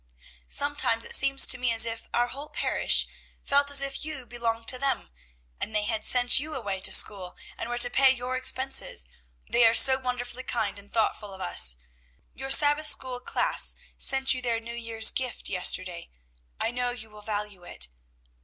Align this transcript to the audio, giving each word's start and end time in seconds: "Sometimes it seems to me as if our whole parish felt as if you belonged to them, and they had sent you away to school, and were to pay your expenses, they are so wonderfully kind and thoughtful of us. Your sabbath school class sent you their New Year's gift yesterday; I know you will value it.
"Sometimes 0.47 1.05
it 1.05 1.13
seems 1.13 1.45
to 1.45 1.59
me 1.59 1.71
as 1.71 1.85
if 1.85 2.07
our 2.11 2.29
whole 2.29 2.49
parish 2.49 3.05
felt 3.43 3.69
as 3.69 3.83
if 3.83 4.03
you 4.03 4.25
belonged 4.25 4.67
to 4.69 4.79
them, 4.79 5.11
and 5.59 5.75
they 5.75 5.83
had 5.83 6.03
sent 6.03 6.39
you 6.39 6.55
away 6.55 6.79
to 6.79 6.91
school, 6.91 7.37
and 7.55 7.69
were 7.69 7.77
to 7.77 7.87
pay 7.91 8.09
your 8.09 8.35
expenses, 8.35 9.05
they 9.47 9.63
are 9.63 9.75
so 9.75 9.99
wonderfully 9.99 10.41
kind 10.41 10.79
and 10.79 10.91
thoughtful 10.91 11.35
of 11.35 11.39
us. 11.39 11.75
Your 12.33 12.49
sabbath 12.49 12.87
school 12.87 13.19
class 13.19 13.75
sent 13.95 14.33
you 14.33 14.41
their 14.41 14.59
New 14.59 14.73
Year's 14.73 15.11
gift 15.11 15.49
yesterday; 15.49 16.09
I 16.59 16.71
know 16.71 16.89
you 16.89 17.11
will 17.11 17.21
value 17.21 17.63
it. 17.63 17.87